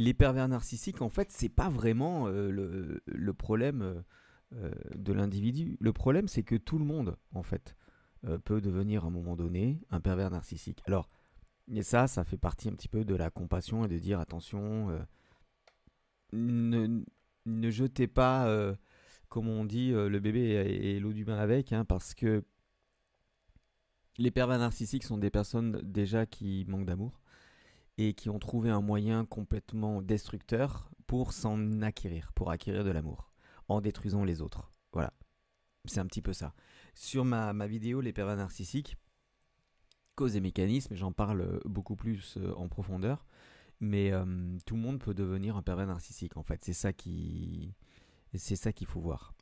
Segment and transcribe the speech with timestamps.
[0.00, 4.02] les pervers narcissiques, en fait, c'est pas vraiment euh, le, problème euh,
[4.54, 5.76] euh, de l'individu.
[5.80, 7.76] Le problème, c'est que tout le monde, en fait,
[8.44, 10.82] peut devenir à un moment donné un pervers narcissique.
[10.86, 11.08] Alors,
[11.72, 14.88] et ça, ça fait partie un petit peu de la compassion et de dire attention,
[16.34, 17.02] ne,
[17.46, 18.74] ne, jetez pas,
[19.30, 22.44] comme on dit, le bébé et, l'eau du bain avec, hein, parce que
[24.18, 27.19] les pervers narcissiques sont des personnes déjà qui manquent d'amour
[27.98, 33.32] et qui ont trouvé un moyen complètement destructeur pour s'en acquérir, pour acquérir de l'amour,
[33.68, 34.72] en détruisant les autres.
[34.92, 35.12] Voilà.
[35.86, 36.54] C'est un petit peu ça.
[36.94, 38.96] Sur ma, ma vidéo Les pervers narcissiques,
[40.14, 43.26] cause et mécanismes, j'en parle beaucoup plus euh, en profondeur,
[43.80, 46.62] mais euh, tout le monde peut devenir un pervers narcissique en fait.
[46.62, 47.74] C'est ça qui,
[48.34, 49.34] c'est ça qu'il faut voir.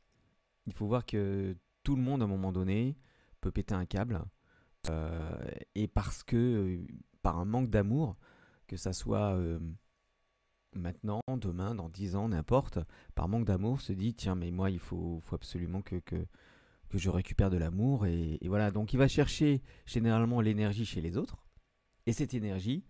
[0.67, 2.97] Il faut voir que tout le monde à un moment donné
[3.41, 4.23] peut péter un câble
[4.89, 5.37] euh,
[5.75, 6.81] et parce que
[7.23, 8.17] par un manque d'amour,
[8.69, 9.59] que ça soit euh,
[10.75, 12.79] maintenant, demain, dans 10 ans, n'importe,
[13.17, 16.01] par manque d'amour, se dit tiens, mais moi, il faut, absolument que,
[16.95, 18.07] je récupère de l'amour.
[18.07, 21.45] Et, voilà, donc il va chercher généralement l'énergie chez les autres.
[22.07, 22.85] Et cette énergie,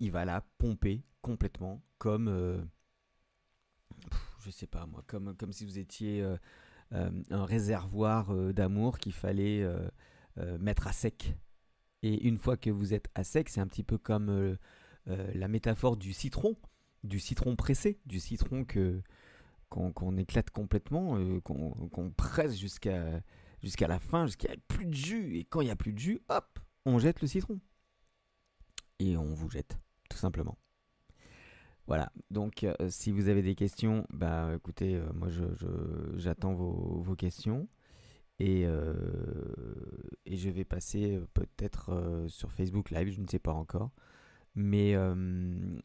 [0.00, 2.28] il va la pomper complètement comme.
[2.28, 2.62] Euh,
[4.40, 9.66] je sais pas moi, comme, comme si vous étiez euh, un réservoir d'amour qu'il fallait
[10.58, 11.36] mettre à sec.
[12.02, 14.56] Et une fois que vous êtes à sec, c'est un petit peu comme
[15.08, 16.56] euh, la métaphore du citron,
[17.04, 19.02] du citron pressé, du citron que
[19.68, 23.20] qu'on éclate complètement, euh, qu'on presse jusqu'à
[23.88, 25.38] la fin, jusqu'à plus de jus.
[25.38, 27.58] Et quand il n'y a plus de jus, hop, on jette le citron.
[29.00, 29.76] Et on vous jette,
[30.08, 30.56] tout simplement.
[31.88, 35.28] Voilà, donc euh, si vous avez des questions, bah écoutez, moi
[36.14, 37.68] j'attends vos, questions.
[38.38, 43.90] Et, et je vais passer peut-être sur Facebook Live, je ne sais pas encore.
[44.58, 45.14] Mais, euh,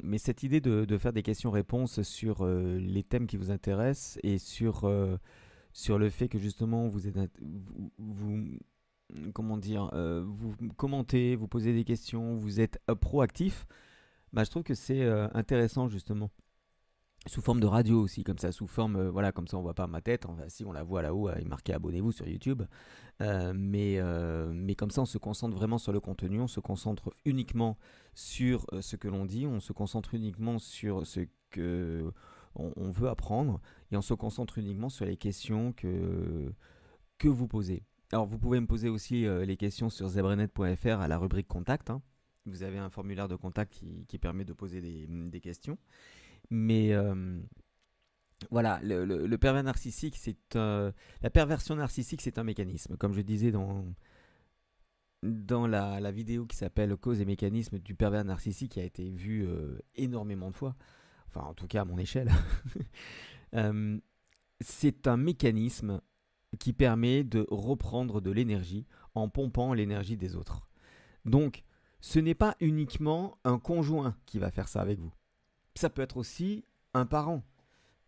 [0.01, 4.17] mais cette idée de, de faire des questions-réponses sur euh, les thèmes qui vous intéressent
[4.23, 5.17] et sur, euh,
[5.73, 7.17] sur le fait que justement vous êtes
[7.97, 8.45] vous,
[9.33, 9.91] comment dire
[10.25, 13.67] vous commentez, vous posez des questions, vous êtes proactif,
[14.31, 16.31] bah, je trouve que c'est intéressant justement
[17.27, 19.75] sous forme de radio aussi, comme ça, sous forme, euh, voilà, comme ça on voit
[19.75, 22.63] pas ma tête, enfin, si on la voit là-haut, il est marqué abonnez-vous sur YouTube,
[23.21, 26.59] euh, mais, euh, mais comme ça on se concentre vraiment sur le contenu, on se
[26.59, 27.77] concentre uniquement
[28.15, 31.21] sur ce que l'on dit, on se concentre uniquement sur ce
[31.51, 32.11] que
[32.55, 33.61] on, veut apprendre,
[33.91, 36.51] et on se concentre uniquement sur les questions que,
[37.17, 37.83] que vous posez.
[38.11, 42.01] Alors vous pouvez me poser aussi les questions sur zebrenet.fr à la rubrique contact, hein.
[42.45, 43.71] vous avez un formulaire de contact
[44.07, 45.77] qui, permet de poser des questions.
[46.51, 47.39] Mais euh,
[48.51, 52.97] voilà, le, pervers narcissique, c'est la perversion narcissique, c'est un mécanisme.
[52.97, 53.85] Comme je disais dans
[55.23, 59.45] dans la, vidéo qui s'appelle Cause et mécanisme du pervers narcissique, qui a été vue
[59.45, 60.75] euh, énormément de fois,
[61.27, 62.31] enfin en tout cas à mon échelle,
[63.53, 63.99] euh,
[64.59, 66.01] c'est un mécanisme
[66.59, 68.85] qui permet de reprendre de l'énergie
[69.15, 70.67] en pompant l'énergie des autres.
[71.25, 71.63] Donc,
[72.01, 75.13] ce n'est pas uniquement un conjoint qui va faire ça avec vous
[75.75, 77.43] ça peut être aussi un parent,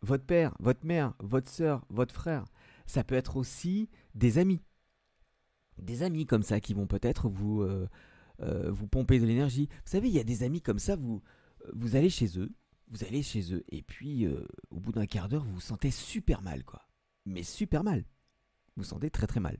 [0.01, 2.45] votre père, votre mère, votre soeur, votre frère.
[2.85, 4.61] Ça peut être aussi des amis.
[5.77, 7.87] Des amis comme ça qui vont peut-être vous, euh,
[8.41, 9.69] euh, vous pomper de l'énergie.
[9.85, 11.21] Vous savez, il y a des amis comme ça, vous,
[11.73, 12.53] vous allez chez eux,
[12.89, 15.89] vous allez chez eux, et puis euh, au bout d'un quart d'heure, vous vous sentez
[15.89, 16.81] super mal, quoi.
[17.25, 17.99] Mais super mal.
[18.75, 19.57] Vous vous sentez très très mal.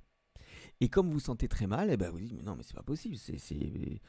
[0.82, 2.76] Et comme vous vous sentez très mal, eh ben vous dites, mais non, mais c'est
[2.76, 4.02] pas possible, c'est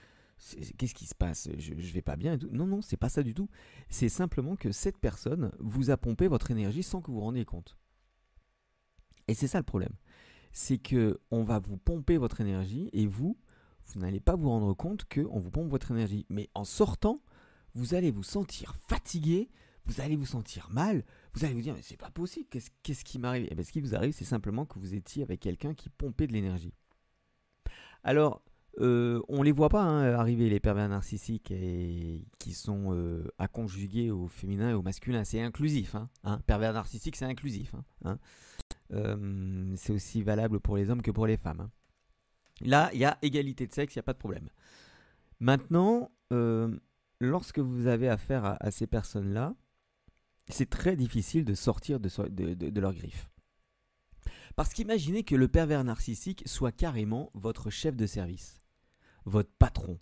[0.78, 1.48] qu'est-ce qui se passe?
[1.58, 3.48] Je, je vais pas bien Non, non, c'est pas ça du tout.
[3.88, 7.44] C'est simplement que cette personne vous a pompé votre énergie sans que vous vous rendiez
[7.44, 7.76] compte.
[9.28, 9.94] Et c'est ça le problème.
[10.52, 13.38] C'est que on va vous pomper votre énergie et vous,
[13.86, 16.26] vous n'allez pas vous rendre compte qu'on vous pompe votre énergie.
[16.28, 17.22] Mais en sortant,
[17.74, 19.50] vous allez vous sentir fatigué,
[19.86, 23.18] vous allez vous sentir mal, vous allez vous dire mais c'est pas possible, qu'est-ce qui
[23.18, 23.44] m'arrive?
[23.44, 25.90] Et eh bien ce qui vous arrive, c'est simplement que vous étiez avec quelqu'un qui
[25.90, 26.72] pompait de l'énergie.
[28.04, 28.42] Alors,
[28.80, 31.52] euh, on les voit pas hein, arriver les pervers narcissiques
[32.38, 35.24] qui sont euh, à conjuguer au féminin et au masculin.
[35.24, 35.94] C'est inclusif.
[35.94, 36.40] Hein, hein.
[36.46, 37.74] Pervers narcissique, c'est inclusif.
[38.92, 41.70] Euh, c'est aussi valable pour les hommes que pour les femmes.
[42.60, 44.48] Là, il y a égalité de sexe, il n'y a pas de problème.
[45.40, 46.10] Maintenant,
[47.20, 49.54] lorsque vous avez affaire à, ces personnes-là,
[50.48, 53.30] c'est très difficile de sortir de, de leur griffe.
[54.56, 58.63] Parce qu'imaginez que le pervers narcissique soit carrément votre chef de service
[59.24, 59.98] votre patron,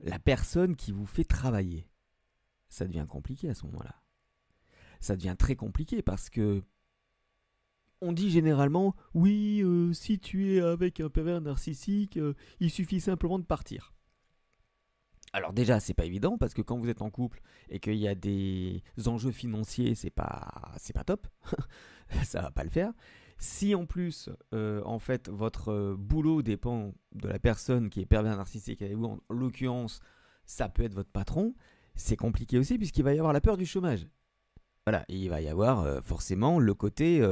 [0.00, 1.88] la personne qui vous fait travailler.
[2.68, 4.02] Ça devient compliqué à ce moment-là.
[5.00, 6.62] Ça devient très compliqué parce que
[8.02, 13.00] on dit généralement oui, euh, si tu es avec un pervers narcissique, euh, il suffit
[13.00, 13.92] simplement de partir.
[15.32, 18.08] Alors déjà, c'est pas évident parce que quand vous êtes en couple et qu'il y
[18.08, 21.28] a des enjeux financiers, c'est pas c'est pas top.
[22.24, 22.92] ça va pas le faire.
[23.42, 28.06] Si en plus, euh, en fait, votre euh, boulot dépend de la personne qui est
[28.06, 30.00] pervers narcissique avec vous, en l'occurrence,
[30.44, 31.54] ça peut être votre patron,
[31.94, 34.06] c'est compliqué aussi puisqu'il va y avoir la peur du chômage.
[34.84, 37.26] Voilà, il va y avoir euh, forcément le côté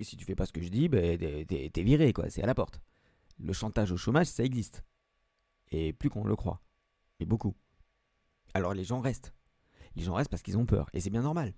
[0.00, 2.54] si tu fais pas ce que je dis, ben, t'es viré, quoi, c'est à la
[2.54, 2.80] porte.
[3.38, 4.82] Le chantage au chômage, ça existe.
[5.72, 6.62] Et plus qu'on le croit.
[7.20, 7.54] Mais beaucoup.
[8.54, 9.34] Alors les gens restent.
[9.94, 10.88] Les gens restent parce qu'ils ont peur.
[10.94, 11.52] Et c'est bien normal.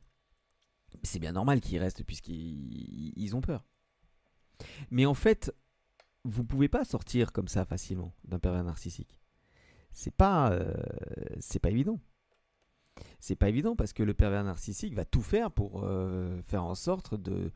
[1.03, 3.65] C'est bien normal qu'ils restent puisqu'ils ont peur.
[4.91, 5.55] Mais en fait,
[6.25, 9.21] vous pouvez pas sortir comme ça facilement d'un pervers narcissique.
[9.93, 10.75] C'est pas, euh,
[11.61, 12.01] pas évident.
[13.21, 16.75] C'est pas évident parce que le pervers narcissique va tout faire pour euh, faire en
[16.75, 17.53] sorte de,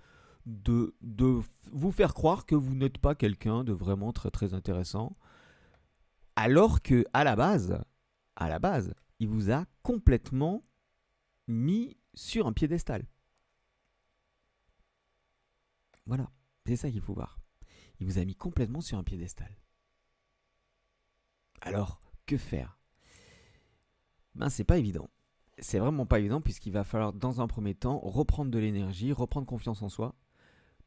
[0.46, 1.40] de, de
[1.72, 5.16] vous faire croire que vous n'êtes pas quelqu'un de vraiment très très intéressant,
[6.36, 7.82] alors que à la base,
[8.36, 10.62] à la base, il vous a complètement
[11.48, 13.04] mis sur un piédestal.
[16.06, 16.30] Voilà,
[16.66, 17.38] c'est ça qu'il faut voir.
[17.98, 19.56] Il vous a mis complètement sur un piédestal.
[21.62, 22.78] Alors, que faire?
[24.34, 25.08] Ben, c'est pas évident.
[25.58, 29.46] C'est vraiment pas évident puisqu'il va falloir, dans un premier temps, reprendre de l'énergie, reprendre
[29.46, 30.14] confiance en soi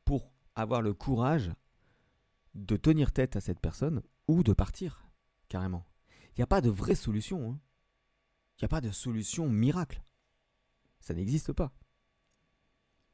[0.05, 1.51] pour avoir le courage
[2.53, 5.09] de tenir tête à cette personne ou de partir
[5.47, 5.85] carrément.
[6.29, 7.51] Il n'y a pas de vraie solution.
[7.51, 7.59] Hein.
[8.57, 10.03] Il n'y a pas de solution miracle.
[10.99, 11.73] Ça n'existe pas.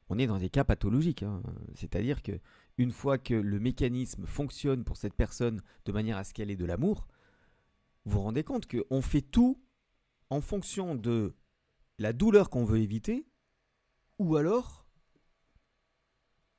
[0.10, 1.24] On est dans des cas pathologiques.
[1.24, 1.42] Hein.
[1.74, 2.40] C'est-à-dire que
[2.78, 6.56] une fois que le mécanisme fonctionne pour cette personne de manière à ce qu'elle ait
[6.56, 7.08] de l'amour,
[8.06, 9.60] vous vous rendez compte qu'on fait tout
[10.30, 11.36] en fonction de
[11.98, 13.26] la douleur qu'on veut éviter
[14.20, 14.86] ou alors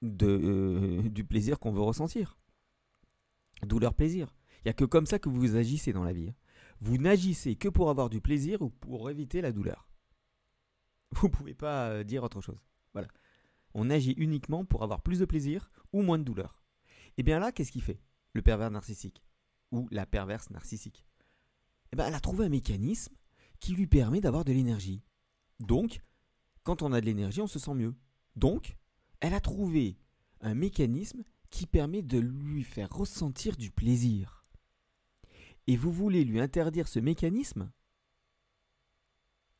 [0.02, 2.38] euh, du plaisir qu'on veut ressentir.
[3.62, 4.34] Douleur-plaisir.
[4.58, 6.28] Il n'y a que comme ça que vous agissez dans la vie.
[6.28, 6.34] Hein.
[6.80, 9.88] Vous n'agissez que pour avoir du plaisir ou pour éviter la douleur.
[11.12, 12.60] Vous ne pouvez pas euh, dire autre chose.
[12.92, 13.08] Voilà.
[13.78, 16.62] On agit uniquement pour avoir plus de plaisir ou moins de douleur.
[17.18, 18.00] Et bien là, qu'est-ce qu'il fait
[18.32, 19.22] Le pervers narcissique
[19.70, 21.04] ou la perverse narcissique?
[21.92, 23.14] Eh ben, Elle a trouvé un mécanisme
[23.60, 25.02] qui lui permet d'avoir de l'énergie.
[25.60, 26.00] Donc,
[26.62, 27.94] quand on a de l'énergie, on se sent mieux.
[28.34, 28.76] Donc,
[29.20, 29.98] elle a trouvé
[30.40, 34.46] un mécanisme qui permet de lui faire ressentir du plaisir
[35.66, 37.70] et vous voulez lui interdire ce mécanisme?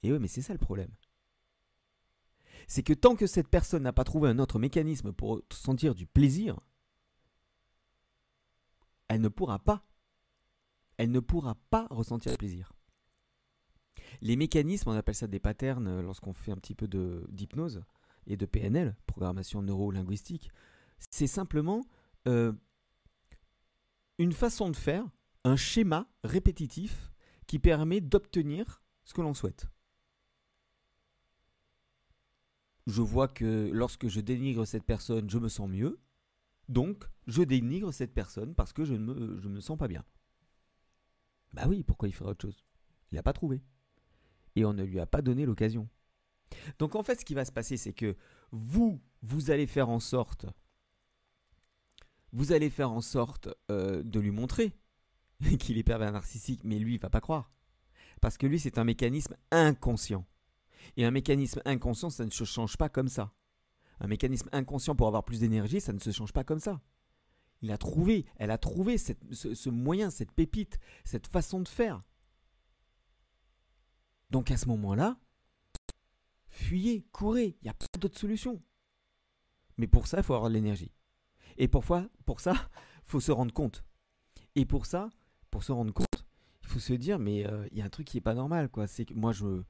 [0.03, 0.91] Et oui, mais c'est ça le problème.
[2.67, 6.07] C'est que tant que cette personne n'a pas trouvé un autre mécanisme pour sentir du
[6.07, 6.59] plaisir,
[9.09, 9.87] elle ne pourra pas.
[10.97, 12.73] Elle ne pourra pas ressentir le plaisir.
[14.21, 16.89] Les mécanismes, on appelle ça des patterns euh, lorsqu'on fait un petit peu
[17.29, 17.85] d'hypnose
[18.27, 20.51] et de PNL, programmation neuro-linguistique.
[20.99, 21.85] C'est simplement
[22.27, 22.53] euh,
[24.19, 25.07] une façon de faire
[25.45, 27.13] un schéma répétitif
[27.47, 29.69] qui permet d'obtenir ce que l'on souhaite.
[32.87, 35.99] Je vois que lorsque je dénigre cette personne, je me sens mieux.
[36.69, 40.05] Donc, je dénigre cette personne parce que je ne me, sens pas bien.
[41.53, 42.65] Bah oui, pourquoi il ferait autre chose?
[43.11, 43.63] Il n'a pas trouvé.
[44.55, 45.89] Et on ne lui a pas donné l'occasion.
[46.79, 48.17] Donc en fait, ce qui va se passer, c'est que
[48.53, 50.47] vous, vous allez faire en sorte,
[52.33, 54.73] vous allez faire en sorte euh, de lui montrer
[55.59, 57.51] qu'il est pervers narcissique, mais lui, il va pas croire.
[58.21, 60.25] Parce que lui, c'est un mécanisme inconscient.
[60.97, 63.33] Et un mécanisme inconscient, ça ne se change pas comme ça.
[64.01, 66.81] Un mécanisme inconscient pour avoir plus d'énergie, ça ne se change pas comme ça.
[67.63, 72.01] Il a trouvé, elle a trouvé ce, moyen, cette pépite, cette façon de faire.
[74.31, 75.19] Donc à ce moment-là,
[76.49, 78.63] fuyez, courez, il n'y a pas d'autre solution.
[79.79, 80.93] Mais pour ça, il faut avoir de l'énergie.
[81.57, 81.85] Et pour,
[82.27, 83.85] pour ça, il faut se rendre compte.
[84.55, 85.11] Et pour ça,
[85.51, 86.27] pour se rendre compte,
[86.63, 88.69] il faut se dire, mais euh, il y a un truc qui est pas normal,
[88.69, 88.87] quoi.
[88.87, 89.63] C'est que moi, je,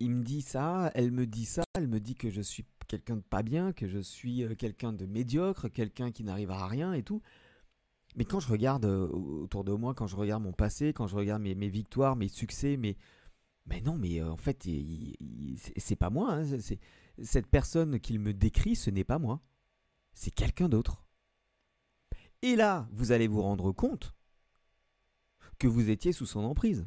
[0.00, 3.16] il, me dit ça, elle me dit ça, elle me dit que je suis quelqu'un
[3.16, 6.92] de pas bien, que je suis euh, quelqu'un de médiocre, quelqu'un qui n'arrive à rien
[6.92, 7.22] et tout.
[8.16, 11.16] Mais quand je regarde euh, autour de moi, quand je regarde mon passé, quand je
[11.16, 12.96] regarde mes, victoires, mes succès, mais,
[13.66, 14.68] mais non, mais en fait,
[15.76, 16.34] c'est pas moi.
[16.34, 16.78] Hein, c'est
[17.22, 19.40] cette personne qu'il me décrit, ce n'est pas moi.
[20.12, 21.06] C'est quelqu'un d'autre.
[22.42, 24.14] Et là, vous allez vous rendre compte
[25.58, 26.86] que vous étiez sous son emprise.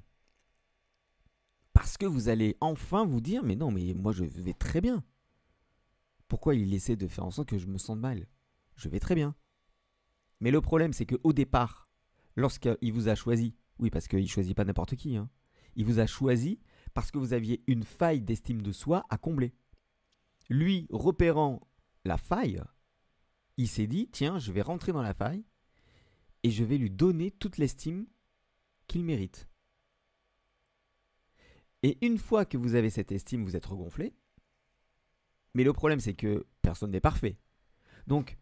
[1.77, 5.03] Parce que vous allez enfin vous dire, mais non, mais moi je vais très bien.
[6.27, 8.25] Pourquoi il essaie de faire en sorte que je me sente mal?
[8.77, 9.35] Je vais très bien.
[10.39, 11.87] Mais le problème, c'est qu'au départ,
[12.35, 15.29] lorsqu'il vous a choisi, oui, parce qu'il ne choisit pas n'importe qui, hein,
[15.75, 16.59] il vous a choisi
[16.95, 19.53] parce que vous aviez une faille d'estime de soi à combler.
[20.49, 21.61] Lui, repérant
[22.05, 22.59] la faille,
[23.57, 25.45] il s'est dit, tiens, je vais rentrer dans la faille
[26.41, 28.07] et je vais lui donner toute l'estime
[28.87, 29.47] qu'il mérite.
[31.83, 34.13] Et une fois que vous avez cette estime, vous êtes regonflé.
[35.53, 37.37] Mais le problème, c'est que personne n'est parfait.
[38.07, 38.37] Donc,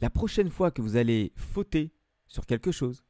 [0.00, 1.94] la prochaine fois que vous allez fauter
[2.26, 3.04] sur quelque chose,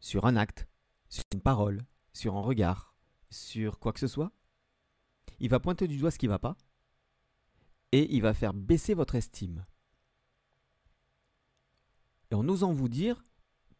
[0.00, 0.68] sur un acte,
[1.08, 2.94] sur une parole, sur un regard,
[3.30, 4.32] sur quoi que ce soit,
[5.38, 6.56] il va pointer du doigt ce qui ne va pas
[7.92, 9.64] et il va faire baisser votre estime.
[12.30, 13.22] Et en osant vous dire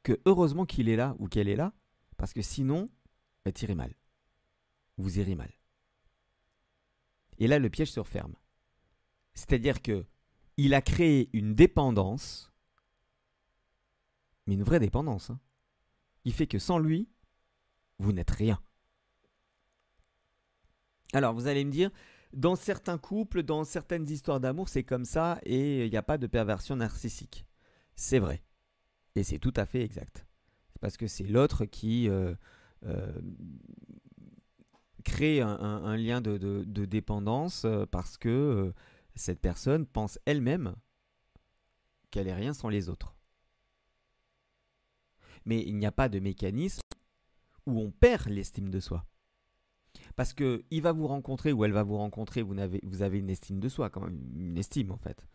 [0.03, 1.73] que heureusement qu'il est là ou qu'elle est là,
[2.17, 2.89] parce que sinon,
[3.45, 3.95] bah, tirez mal.
[4.99, 5.53] Vous irez mal.
[7.39, 8.35] Et là, le piège se referme.
[9.35, 10.07] C'est-à-dire que
[10.57, 12.51] il a créé une dépendance,
[14.47, 15.31] mais une vraie dépendance.
[15.31, 15.39] Hein.
[16.25, 17.09] Il fait que sans lui,
[17.99, 18.61] vous n'êtes rien.
[21.13, 21.91] Alors, vous allez me dire,
[22.33, 26.19] dans certains couples, dans certaines histoires d'amour, c'est comme ça et il n'y a pas
[26.19, 27.47] de perversion narcissique.
[27.95, 28.43] C'est vrai.
[29.15, 30.27] Et c'est tout à fait exact.
[30.81, 32.35] Parce que c'est l'autre qui euh,
[32.85, 33.13] euh,
[35.17, 38.75] crée un, lien de, dépendance euh, parce que
[39.15, 40.77] cette personne pense elle-même
[42.11, 43.17] qu'elle est rien sans les autres.
[45.47, 46.83] Mais il n'y a pas de mécanisme
[47.65, 49.07] où on perd l'estime de soi.
[50.17, 53.19] Parce que il va vous rencontrer ou elle va vous rencontrer, vous avez, vous avez
[53.19, 55.27] une estime de soi, quand même, une estime en fait.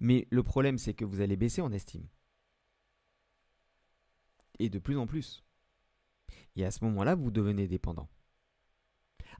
[0.00, 2.06] Mais le problème, c'est que vous allez baisser en estime.
[4.58, 5.44] Et de plus en plus.
[6.54, 8.08] Et à ce moment-là, vous devenez dépendant.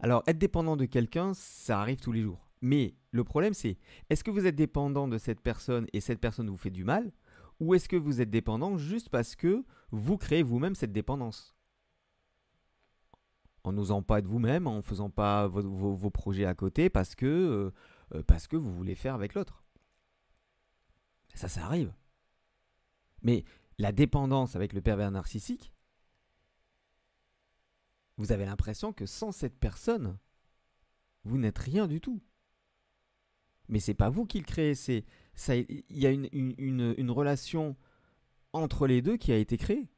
[0.01, 2.47] Alors, être dépendant de quelqu'un, ça arrive tous les jours.
[2.61, 3.79] Mais le problème, c'est
[4.11, 7.13] est-ce que vous êtes dépendant de cette personne et cette personne vous fait du mal
[7.61, 11.55] Ou est-ce que vous êtes dépendant juste parce que vous créez vous-même cette dépendance?
[13.65, 17.71] En n'osant pas être vous-même, en faisant pas vos, projets à côté parce que, euh,
[18.15, 19.65] euh, parce que vous voulez faire avec l'autre.
[21.35, 21.93] Ça, ça arrive.
[23.23, 23.45] Mais
[23.79, 25.73] la dépendance avec le pervers narcissique,
[28.17, 30.19] vous avez l'impression que sans cette personne,
[31.25, 32.23] vous n'êtes rien du tout.
[33.69, 35.05] Mais c'est pas vous qui le créez, c'est
[35.35, 35.57] ça.
[35.57, 37.77] Il y a une, relation
[38.53, 39.89] entre les deux qui a été créée.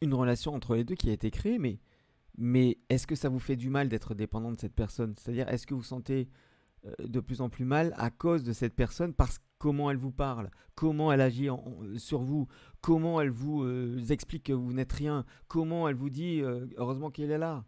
[0.00, 1.58] Une relation entre les deux qui a été créée,
[2.38, 5.14] mais est-ce que ça vous fait du mal d'être dépendant de cette personne?
[5.16, 6.28] C'est-à-dire, est-ce que vous sentez
[6.98, 10.50] de plus en plus mal à cause de cette personne parce comment elle vous parle,
[10.74, 11.48] comment elle agit
[11.96, 12.46] sur vous,
[12.80, 17.10] comment elle vous euh, explique que vous n'êtes rien, comment elle vous dit euh, heureusement
[17.10, 17.64] qu'elle est là.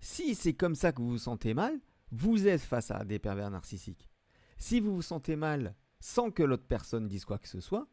[0.00, 1.78] Si c'est comme ça que vous vous sentez mal,
[2.10, 4.08] vous êtes face à des pervers narcissiques.
[4.56, 7.86] Si vous vous sentez mal sans que l'autre personne dise quoi que ce soit,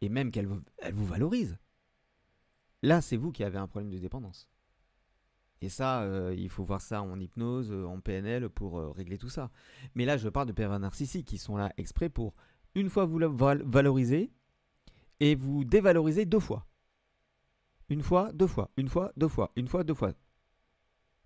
[0.00, 1.58] et même qu'elle vous valorise,
[2.82, 4.48] Là, c'est vous qui avez un problème de dépendance.
[5.62, 9.18] Et ça, euh, il faut voir ça en hypnose, euh, en PNL pour euh, régler
[9.18, 9.50] tout ça.
[9.94, 12.34] Mais là, je parle de pervers narcissiques qui sont là exprès pour,
[12.74, 14.32] une fois vous valoriser,
[15.20, 16.66] et vous dévaloriser deux fois.
[17.90, 20.12] Une fois, deux fois, une fois, deux fois, une fois, deux fois.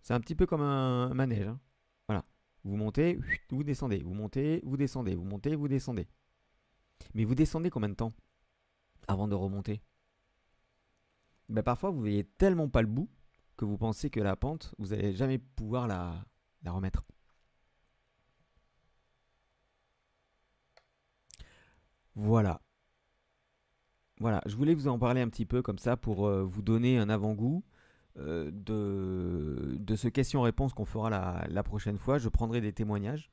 [0.00, 1.46] C'est un petit peu comme un manège.
[1.46, 1.60] Hein.
[2.08, 2.24] Voilà.
[2.64, 6.08] Vous montez, vous descendez, vous montez, vous descendez, vous montez, vous descendez.
[7.14, 8.12] Mais vous descendez combien de temps
[9.06, 9.80] avant de remonter?
[11.48, 13.08] Ben, parfois vous voyez tellement pas le bout
[13.56, 16.25] que vous pensez que la pente, vous n'allez jamais pouvoir la,
[16.66, 17.04] remettre.
[22.14, 22.61] Voilà.
[24.20, 26.99] Voilà, je voulais vous en parler un petit peu comme ça pour euh, vous donner
[26.99, 27.64] un avant-goût
[28.16, 32.18] euh, de, de ce question-réponse qu'on fera la, prochaine fois.
[32.18, 33.32] Je prendrai des témoignages.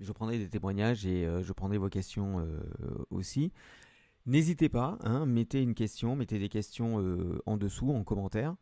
[0.00, 2.46] Je prendrai des témoignages et euh, je prendrai vos questions
[3.10, 3.52] aussi.
[4.26, 6.96] N'hésitez pas, hein, mettez une question, mettez des questions
[7.44, 8.56] en dessous, en commentaire,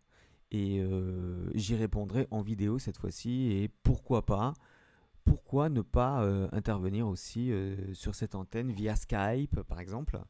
[0.53, 3.51] et euh, j'y répondrai en vidéo cette fois-ci.
[3.51, 4.55] Et pourquoi pas,
[5.25, 7.51] pourquoi ne pas euh, intervenir aussi
[7.93, 10.21] sur cette antenne via Skype, par exemple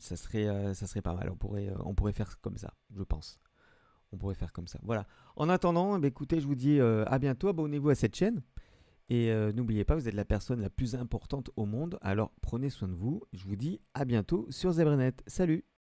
[0.00, 3.40] ça, serait, ça serait pas mal, on pourrait, on pourrait faire comme ça, je pense.
[4.12, 4.78] On pourrait faire comme ça.
[4.82, 5.06] Voilà.
[5.36, 8.42] En attendant, bah, écoutez, je vous dis à bientôt, abonnez-vous à cette chaîne.
[9.08, 12.70] Et euh, n'oubliez pas, vous êtes la personne la plus importante au monde, alors prenez
[12.70, 13.22] soin de vous.
[13.32, 15.22] Je vous dis à bientôt sur Zebranet.
[15.26, 15.64] Salut